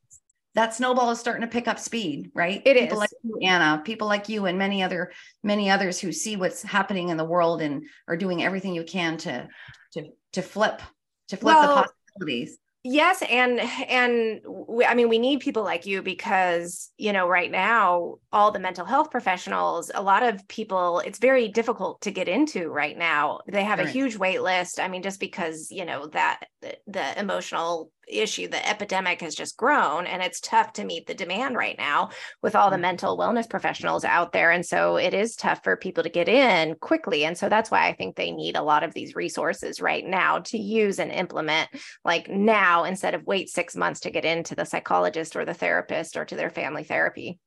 [0.57, 2.63] that snowball is starting to pick up speed, right?
[2.65, 3.01] It people is.
[3.01, 7.11] like you, Anna, people like you and many other many others who see what's happening
[7.11, 9.49] in the world and are doing everything you can to
[9.93, 10.81] to to flip
[11.29, 15.87] to flip well, the possibilities yes and and we, i mean we need people like
[15.87, 21.01] you because you know right now all the mental health professionals a lot of people
[21.01, 23.89] it's very difficult to get into right now they have right.
[23.89, 28.49] a huge wait list i mean just because you know that the, the emotional issue
[28.49, 32.11] the epidemic has just grown and it's tough to meet the demand right now
[32.43, 32.83] with all the mm-hmm.
[32.83, 36.75] mental wellness professionals out there and so it is tough for people to get in
[36.77, 40.07] quickly and so that's why i think they need a lot of these resources right
[40.07, 41.69] now to use and implement
[42.05, 46.17] like now instead of wait 6 months to get into the psychologist or the therapist
[46.17, 47.39] or to their family therapy.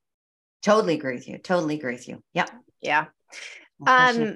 [0.61, 2.47] Totally agree with you totally agree with you yeah.
[2.81, 3.05] Yeah
[3.85, 4.35] um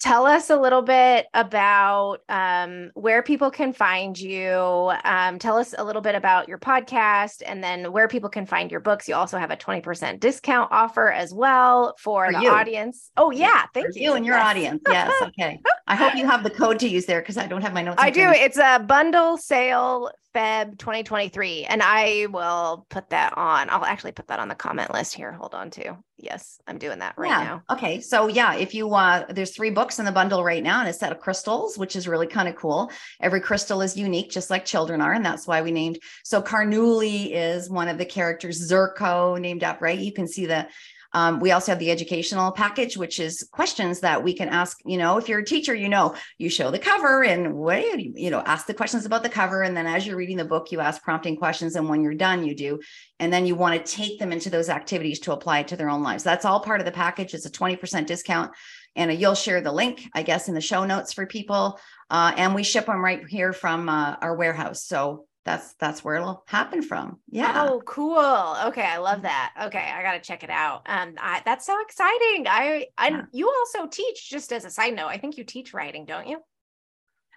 [0.00, 4.92] tell us a little bit about um, where people can find you.
[5.04, 8.70] Um, tell us a little bit about your podcast and then where people can find
[8.70, 9.08] your books.
[9.08, 12.50] You also have a 20% discount offer as well for, for the you.
[12.50, 13.10] audience.
[13.16, 13.66] Oh, yeah.
[13.74, 14.02] thank you.
[14.02, 14.46] You and your yes.
[14.46, 14.82] audience.
[14.88, 15.12] Yes.
[15.28, 15.60] Okay.
[15.86, 18.00] I hope you have the code to use there because I don't have my notes.
[18.00, 18.28] I do.
[18.28, 21.64] It's a bundle sale Feb 2023.
[21.64, 23.68] And I will put that on.
[23.70, 25.32] I'll actually put that on the comment list here.
[25.32, 25.98] Hold on to.
[26.20, 27.44] Yes, I'm doing that right yeah.
[27.44, 27.62] now.
[27.70, 28.00] Okay.
[28.00, 30.92] So yeah, if you uh there's three books in the bundle right now and a
[30.92, 32.90] set of crystals, which is really kind of cool.
[33.20, 35.12] Every crystal is unique, just like children are.
[35.12, 39.80] And that's why we named so Carnuli is one of the characters, Zirco named up,
[39.80, 39.98] right?
[39.98, 40.66] You can see the
[41.12, 44.78] um, we also have the educational package, which is questions that we can ask.
[44.84, 48.12] You know, if you're a teacher, you know, you show the cover and what you,
[48.14, 49.62] you know, ask the questions about the cover.
[49.62, 51.76] And then as you're reading the book, you ask prompting questions.
[51.76, 52.80] And when you're done, you do.
[53.18, 55.88] And then you want to take them into those activities to apply it to their
[55.88, 56.24] own lives.
[56.24, 57.32] That's all part of the package.
[57.32, 58.52] It's a 20% discount.
[58.94, 61.78] And you'll share the link, I guess, in the show notes for people.
[62.10, 64.84] Uh, and we ship them right here from uh, our warehouse.
[64.84, 67.18] So that's that's where it'll happen from.
[67.30, 67.66] Yeah.
[67.66, 68.56] Oh, cool.
[68.66, 69.54] Okay, I love that.
[69.64, 70.82] Okay, I got to check it out.
[70.84, 72.46] Um, I, that's so exciting.
[72.46, 73.22] I, I, yeah.
[73.32, 74.28] you also teach.
[74.28, 76.40] Just as a side note, I think you teach writing, don't you?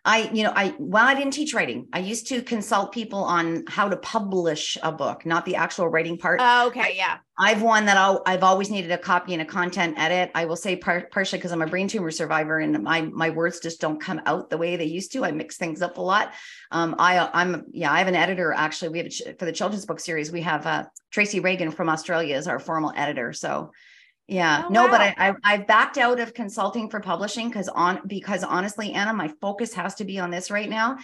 [0.04, 1.88] I, you know, I, well, I didn't teach writing.
[1.94, 6.18] I used to consult people on how to publish a book, not the actual writing
[6.18, 6.40] part.
[6.42, 6.96] Oh, okay.
[6.96, 7.18] Yeah.
[7.38, 10.32] I've one that I'll, I've always needed a copy and a content edit.
[10.34, 13.60] I will say par- partially because I'm a brain tumor survivor and my, my words
[13.60, 15.24] just don't come out the way they used to.
[15.24, 16.34] I mix things up a lot.
[16.72, 18.90] Um, I, I'm, yeah, I have an editor actually.
[18.90, 22.36] We have a, for the children's book series, we have uh, Tracy Reagan from Australia
[22.36, 23.34] is our formal editor.
[23.34, 23.72] So
[24.28, 24.92] yeah, oh, no, wow.
[24.92, 29.14] but I, I I've backed out of consulting for publishing because on because honestly, Anna,
[29.14, 30.98] my focus has to be on this right now.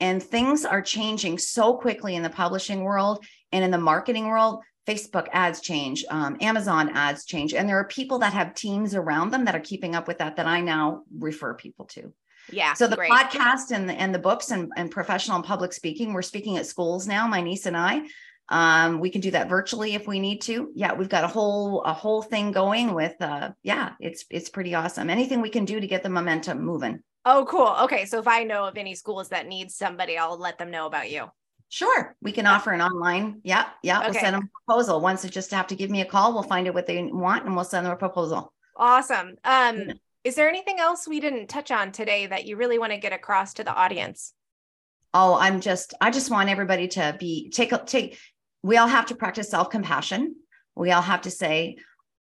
[0.00, 4.62] And things are changing so quickly in the publishing world and in the marketing world.
[4.86, 9.30] Facebook ads change, um, Amazon ads change, and there are people that have teams around
[9.30, 10.36] them that are keeping up with that.
[10.36, 12.12] That I now refer people to.
[12.52, 12.74] Yeah.
[12.74, 13.10] So the great.
[13.10, 16.66] podcast and the and the books and, and professional and public speaking, we're speaking at
[16.66, 17.26] schools now.
[17.26, 18.02] My niece and I,
[18.48, 20.70] um, we can do that virtually if we need to.
[20.74, 24.74] Yeah, we've got a whole a whole thing going with uh yeah, it's it's pretty
[24.74, 25.10] awesome.
[25.10, 27.02] Anything we can do to get the momentum moving.
[27.24, 27.74] Oh, cool.
[27.82, 28.04] Okay.
[28.04, 31.10] So if I know of any schools that need somebody, I'll let them know about
[31.10, 31.30] you.
[31.70, 32.14] Sure.
[32.20, 33.40] We can offer an online.
[33.44, 33.66] Yeah.
[33.82, 34.00] Yeah.
[34.00, 34.10] Okay.
[34.10, 35.00] We'll send them a proposal.
[35.00, 37.46] Once they just have to give me a call, we'll find out what they want
[37.46, 38.52] and we'll send them a proposal.
[38.76, 39.36] Awesome.
[39.44, 39.92] Um.
[40.24, 43.12] Is there anything else we didn't touch on today that you really want to get
[43.12, 44.32] across to the audience?
[45.12, 48.18] Oh, I'm just, I just want everybody to be, take, take,
[48.64, 50.36] we all have to practice self compassion.
[50.74, 51.76] We all have to say,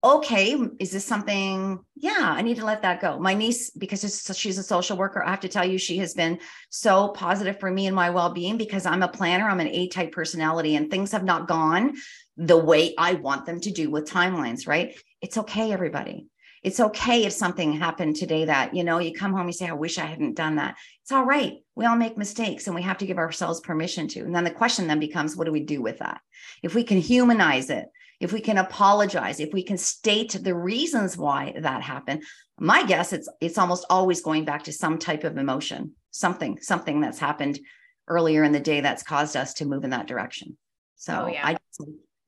[0.04, 1.80] okay, is this something?
[1.96, 3.18] Yeah, I need to let that go.
[3.18, 4.02] My niece, because
[4.38, 7.72] she's a social worker, I have to tell you, she has been so positive for
[7.72, 10.92] me and my well being because I'm a planner, I'm an A type personality, and
[10.92, 11.96] things have not gone
[12.36, 15.00] the way I want them to do with timelines, right?
[15.22, 16.28] It's okay, everybody.
[16.64, 19.74] It's okay if something happened today that, you know, you come home, you say, I
[19.74, 20.76] wish I hadn't done that.
[21.04, 21.54] It's all right.
[21.76, 24.22] We all make mistakes and we have to give ourselves permission to.
[24.22, 26.22] And then the question then becomes, what do we do with that?
[26.64, 27.86] If we can humanize it,
[28.20, 32.24] if we can apologize, if we can state the reasons why that happened,
[32.60, 37.00] my guess it's it's almost always going back to some type of emotion, something, something
[37.00, 37.60] that's happened
[38.08, 40.58] earlier in the day that's caused us to move in that direction.
[40.96, 41.46] So oh, yeah.
[41.46, 41.58] I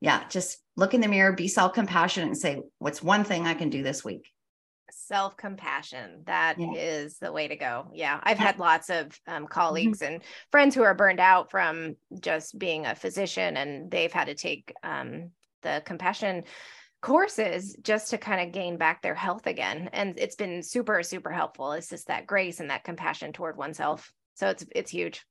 [0.00, 3.70] yeah, just look in the mirror, be self-compassionate and say, what's one thing I can
[3.70, 4.30] do this week?
[5.10, 6.22] self compassion.
[6.26, 6.72] That yeah.
[6.74, 7.88] is the way to go.
[7.92, 8.20] Yeah.
[8.22, 9.44] I've had lots of um, mm-hmm.
[9.46, 10.14] colleagues mm-hmm.
[10.14, 14.34] and friends who are burned out from just being a physician and they've had to
[14.34, 15.30] take um,
[15.62, 16.44] the compassion
[17.02, 21.30] courses just to kind of gain back their health again and it's been super super
[21.30, 25.24] helpful it's just that grace and that compassion toward oneself so it's it's huge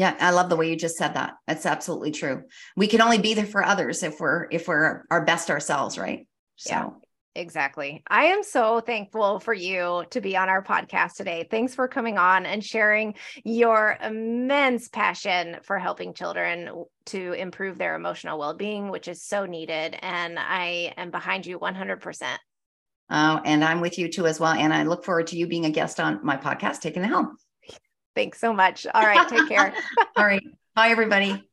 [0.00, 2.42] yeah i love the way you just said that that's absolutely true
[2.74, 6.26] we can only be there for others if we're if we're our best ourselves right
[6.56, 6.88] so yeah.
[7.36, 8.02] Exactly.
[8.08, 11.46] I am so thankful for you to be on our podcast today.
[11.48, 17.94] Thanks for coming on and sharing your immense passion for helping children to improve their
[17.94, 19.96] emotional well being, which is so needed.
[20.02, 22.36] And I am behind you 100%.
[23.12, 24.52] Oh, and I'm with you too as well.
[24.52, 27.36] And I look forward to you being a guest on my podcast, Taking the Helm.
[28.14, 28.86] Thanks so much.
[28.92, 29.28] All right.
[29.28, 29.74] Take care.
[30.16, 30.42] All right.
[30.74, 31.49] Bye, everybody.